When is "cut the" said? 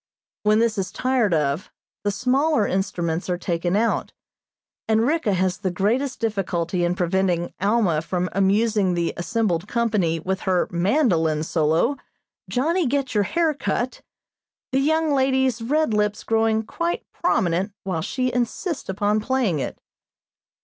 13.53-14.79